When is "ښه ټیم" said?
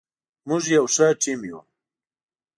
0.93-1.39